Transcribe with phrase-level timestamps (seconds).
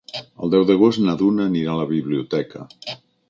[0.45, 2.67] El deu d'agost na Duna anirà a la biblioteca.